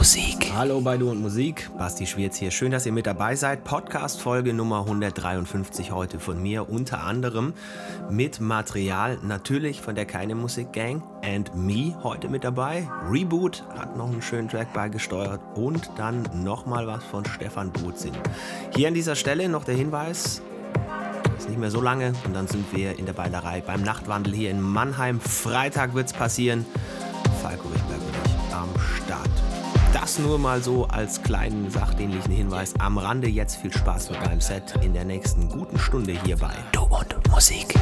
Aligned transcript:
Musik. 0.00 0.50
Hallo 0.56 0.80
bei 0.80 0.96
Du 0.96 1.10
und 1.10 1.20
Musik, 1.20 1.68
Basti 1.76 2.06
Schwierz 2.06 2.34
hier. 2.38 2.50
Schön, 2.50 2.70
dass 2.70 2.86
ihr 2.86 2.92
mit 2.92 3.04
dabei 3.04 3.36
seid. 3.36 3.64
Podcast-Folge 3.64 4.54
Nummer 4.54 4.78
153 4.78 5.90
heute 5.90 6.18
von 6.18 6.40
mir, 6.40 6.70
unter 6.70 7.04
anderem 7.04 7.52
mit 8.08 8.40
Material 8.40 9.18
natürlich 9.22 9.82
von 9.82 9.94
der 9.94 10.06
Keine 10.06 10.34
Musik 10.34 10.72
Gang 10.72 11.02
and 11.22 11.54
Me 11.54 11.94
heute 12.02 12.30
mit 12.30 12.44
dabei. 12.44 12.88
Reboot 13.10 13.62
hat 13.76 13.94
noch 13.98 14.08
einen 14.10 14.22
schönen 14.22 14.48
Track 14.48 14.72
beigesteuert 14.72 15.42
und 15.54 15.90
dann 15.98 16.26
nochmal 16.32 16.86
was 16.86 17.04
von 17.04 17.26
Stefan 17.26 17.70
Bozin. 17.70 18.14
Hier 18.74 18.88
an 18.88 18.94
dieser 18.94 19.16
Stelle 19.16 19.50
noch 19.50 19.64
der 19.64 19.74
Hinweis, 19.74 20.40
ist 21.36 21.50
nicht 21.50 21.60
mehr 21.60 21.70
so 21.70 21.82
lange 21.82 22.14
und 22.24 22.32
dann 22.32 22.48
sind 22.48 22.64
wir 22.74 22.98
in 22.98 23.04
der 23.04 23.12
Beilerei 23.12 23.60
beim 23.60 23.82
Nachtwandel 23.82 24.32
hier 24.32 24.50
in 24.50 24.62
Mannheim. 24.62 25.20
Freitag 25.20 25.92
wird 25.92 26.06
es 26.06 26.14
passieren. 26.14 26.64
Falco 27.42 27.68
Richtberg 27.68 27.98
bin 27.98 28.14
ich 28.24 28.54
am 28.54 28.70
Start. 28.96 29.39
Das 30.10 30.18
nur 30.18 30.40
mal 30.40 30.60
so 30.60 30.86
als 30.86 31.22
kleinen 31.22 31.70
sachdienlichen 31.70 32.32
Hinweis 32.32 32.74
am 32.80 32.98
Rande. 32.98 33.28
Jetzt 33.28 33.58
viel 33.58 33.72
Spaß 33.72 34.10
mit 34.10 34.20
meinem 34.24 34.40
Set 34.40 34.74
in 34.82 34.92
der 34.92 35.04
nächsten 35.04 35.48
guten 35.48 35.78
Stunde 35.78 36.18
hierbei. 36.24 36.50
Du 36.72 36.80
und 36.80 37.30
Musik. 37.30 37.72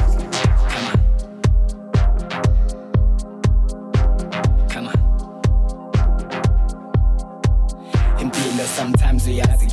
Sometimes 8.75 9.27
we 9.27 9.39
have 9.39 9.59
to 9.59 9.65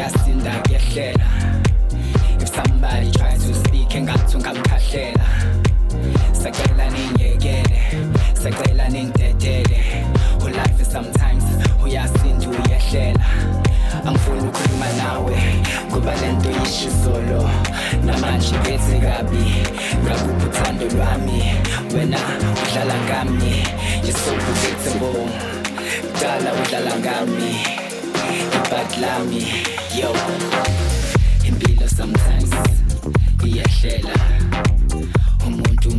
uyazi 0.00 0.18
kuyasinda 0.18 0.50
kuyehlela 0.50 1.26
If 2.40 2.48
somebody 2.48 3.10
tries 3.12 3.46
to 3.46 3.54
speak 3.54 3.94
and 3.94 4.06
got 4.06 4.28
to 4.28 4.38
ngamkhahlela 4.38 5.26
Sakela 6.32 6.90
ningiyekele 6.90 7.80
Sakela 8.32 8.88
ningidedele 8.88 10.06
Ulife 10.44 10.84
sometimes 10.84 11.44
uyasinda 11.84 12.48
uyehlela. 12.48 13.24
Angifuni 14.06 14.40
ukukhuluma 14.40 14.92
nawe 14.92 15.36
kuba 15.92 16.14
lento 16.14 16.50
yishizolo 16.50 17.50
namanje 18.04 18.54
phethe 18.58 19.00
kabi 19.00 19.66
ngakuphi 20.04 20.46
uthando 20.46 20.86
lwami? 20.86 21.44
Wena 21.94 22.18
udlala 22.62 22.94
ngami 23.04 23.64
you're 24.04 24.12
so 24.12 24.32
predictable 24.32 25.28
kudala 26.12 26.52
udlala 26.52 26.98
ngami 26.98 27.89
badlami 28.70 29.46
yo. 30.00 30.14
Impilo 31.44 31.88
sometimes 31.88 32.50
iyahlela 33.44 34.14
umuntu 35.46 35.90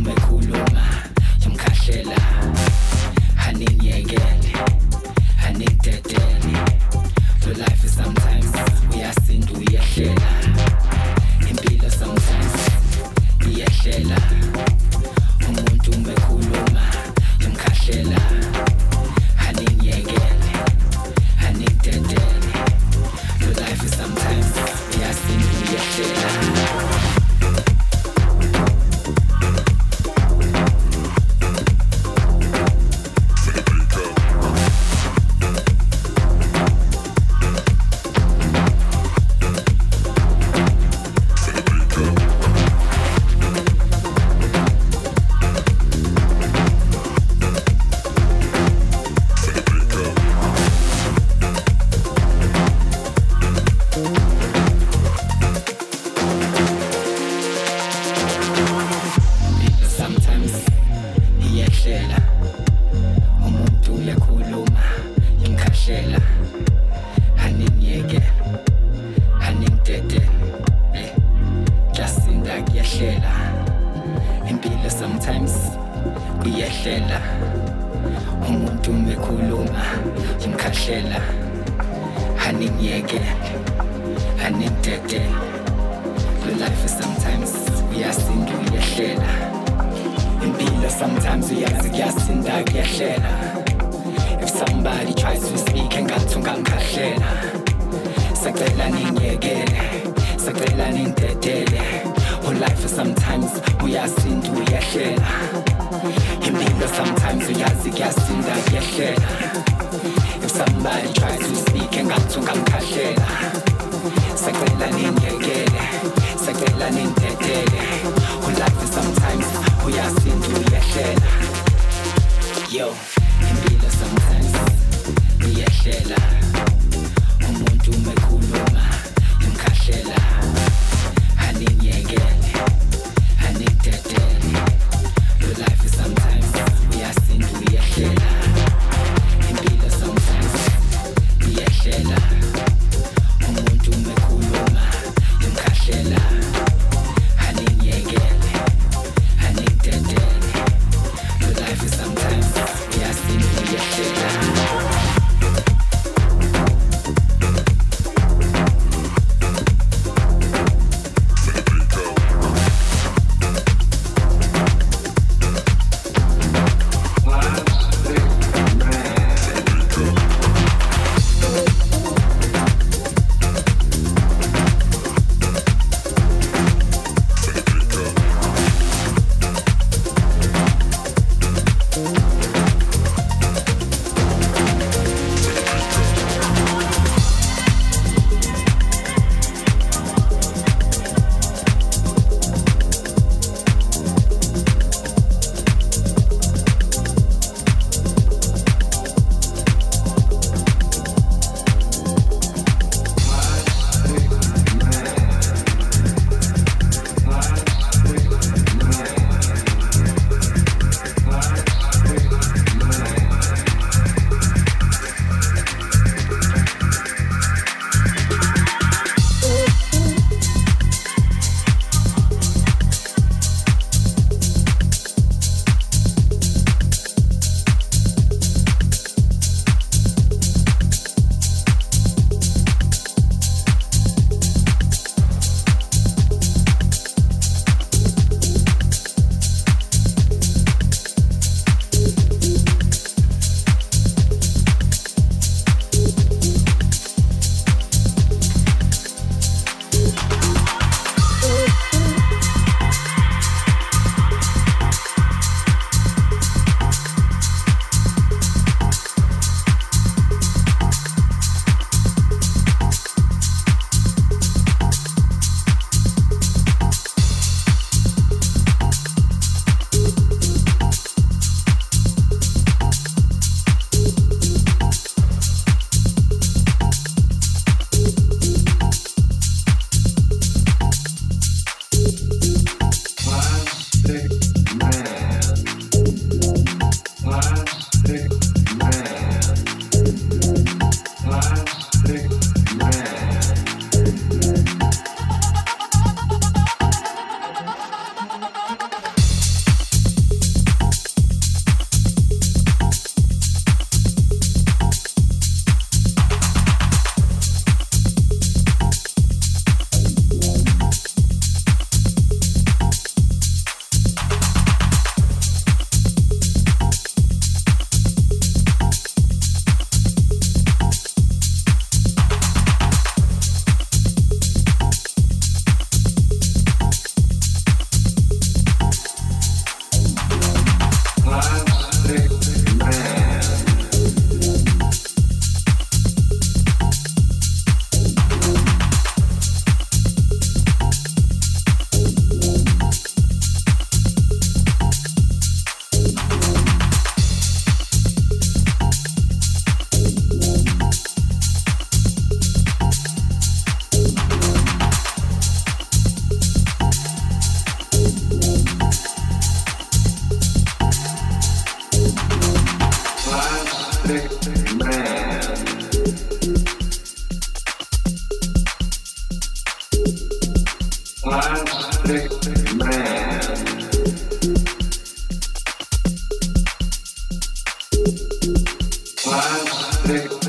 music. 380.12 380.41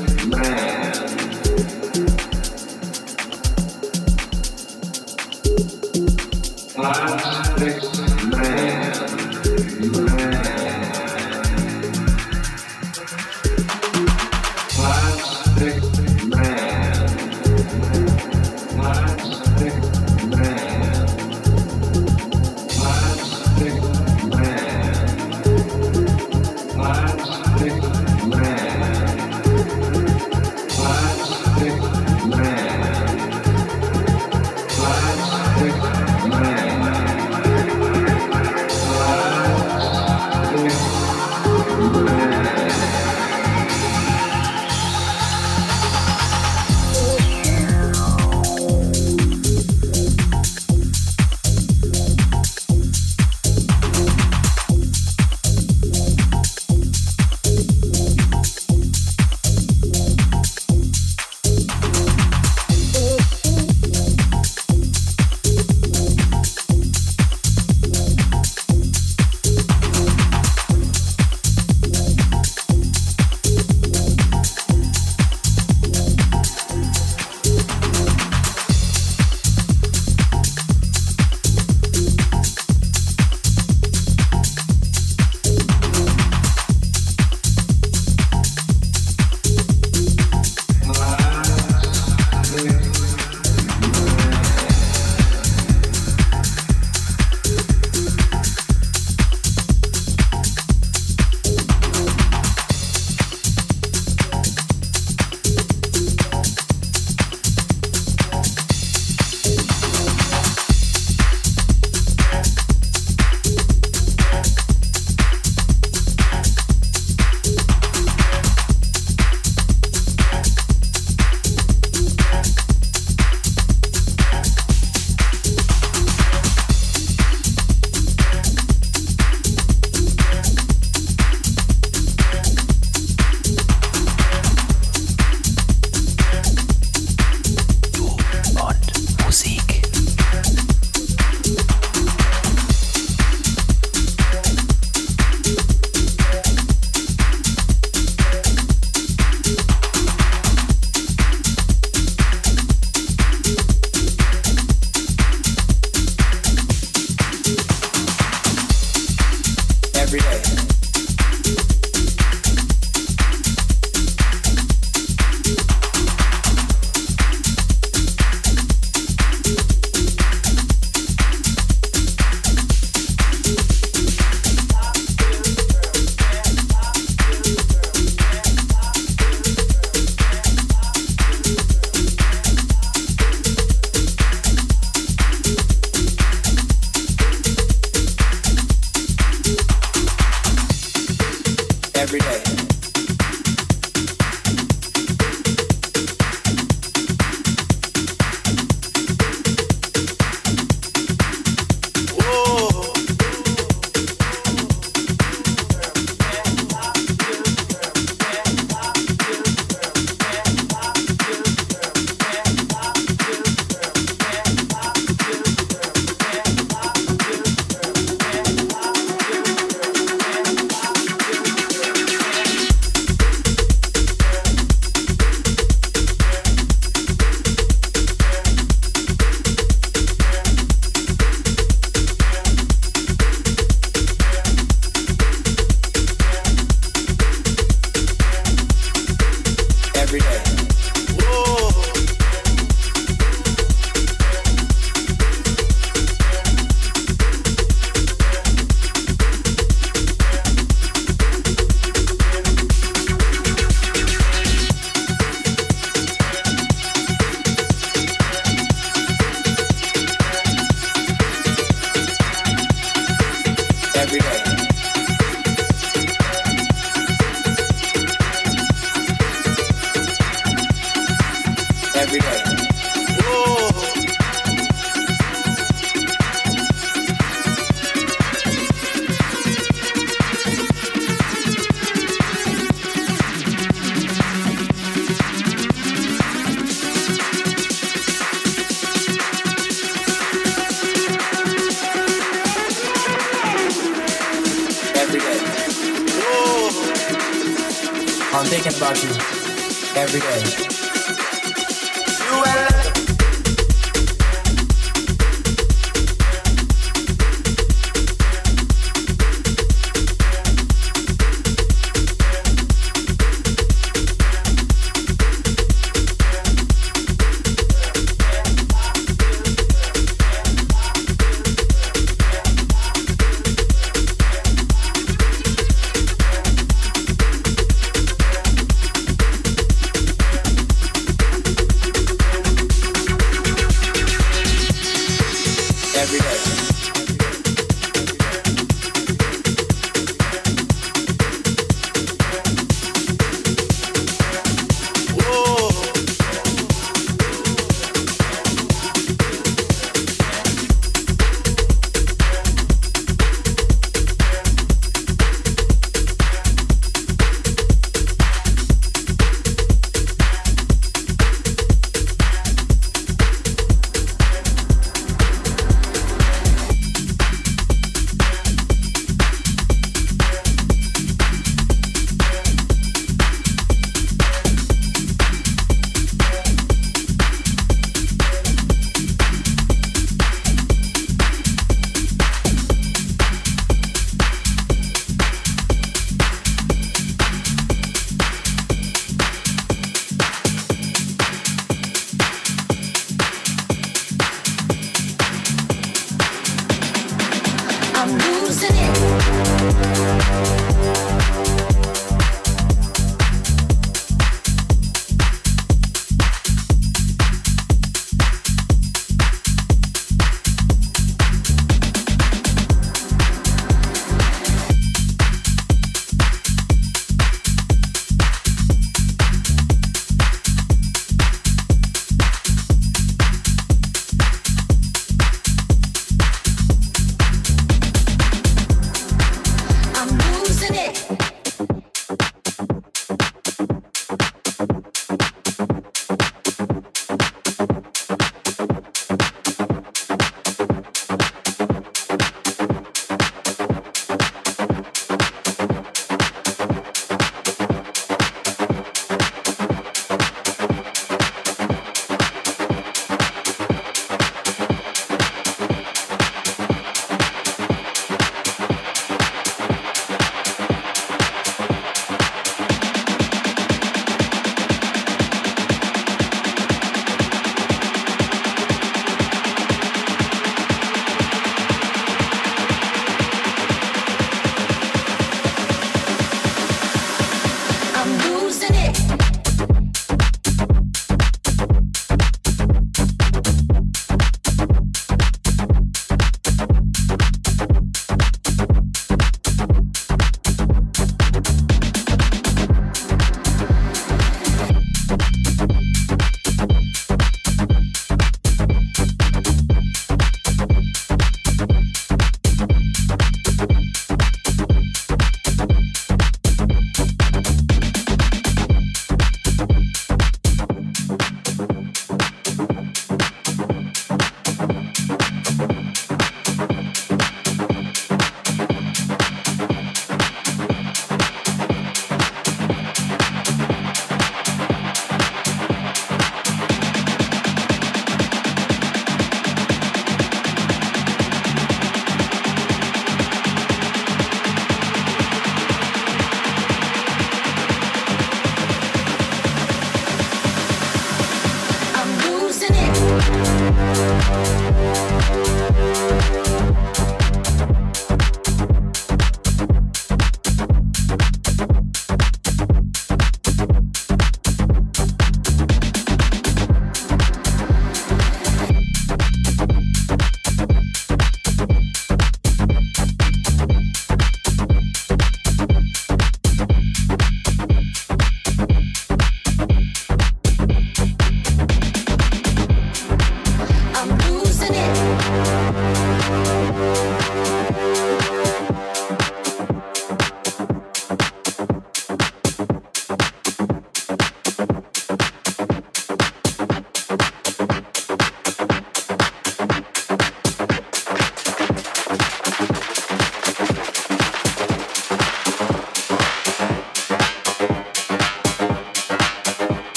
every 240.14 240.20
day. 240.20 240.53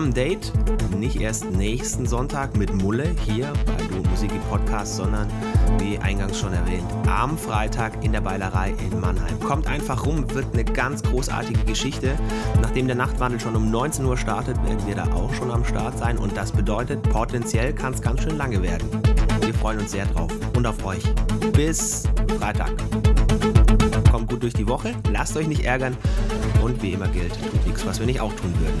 Ein 0.00 0.14
Date, 0.14 0.50
nicht 0.96 1.20
erst 1.20 1.50
nächsten 1.50 2.06
Sonntag 2.06 2.56
mit 2.56 2.72
Mulle 2.72 3.14
hier 3.26 3.52
bei 3.66 3.84
Du 3.84 4.02
Musik 4.08 4.30
Podcast, 4.48 4.96
sondern 4.96 5.28
wie 5.78 5.98
eingangs 5.98 6.38
schon 6.38 6.54
erwähnt, 6.54 6.86
am 7.06 7.36
Freitag 7.36 8.02
in 8.02 8.12
der 8.12 8.22
Beilerei 8.22 8.72
in 8.78 8.98
Mannheim. 8.98 9.38
Kommt 9.40 9.66
einfach 9.66 10.06
rum, 10.06 10.24
wird 10.32 10.46
eine 10.54 10.64
ganz 10.64 11.02
großartige 11.02 11.64
Geschichte. 11.64 12.18
Nachdem 12.62 12.86
der 12.86 12.96
Nachtwandel 12.96 13.40
schon 13.40 13.54
um 13.54 13.70
19 13.70 14.06
Uhr 14.06 14.16
startet, 14.16 14.56
werden 14.64 14.86
wir 14.86 14.94
da 14.94 15.04
auch 15.12 15.34
schon 15.34 15.50
am 15.50 15.66
Start 15.66 15.98
sein 15.98 16.16
und 16.16 16.34
das 16.34 16.50
bedeutet, 16.50 17.02
potenziell 17.02 17.74
kann 17.74 17.92
es 17.92 18.00
ganz 18.00 18.22
schön 18.22 18.38
lange 18.38 18.62
werden. 18.62 18.88
Wir 19.42 19.52
freuen 19.52 19.80
uns 19.80 19.90
sehr 19.90 20.06
drauf 20.06 20.30
und 20.56 20.66
auf 20.66 20.82
euch. 20.82 21.04
Bis 21.52 22.04
Freitag. 22.38 22.72
Kommt 24.10 24.30
gut 24.30 24.42
durch 24.42 24.54
die 24.54 24.66
Woche, 24.66 24.94
lasst 25.12 25.36
euch 25.36 25.46
nicht 25.46 25.64
ärgern 25.66 25.94
und 26.62 26.82
wie 26.82 26.94
immer 26.94 27.08
gilt, 27.08 27.34
tut 27.34 27.66
nichts, 27.66 27.84
was 27.84 28.00
wir 28.00 28.06
nicht 28.06 28.20
auch 28.20 28.32
tun 28.32 28.54
würden. 28.58 28.80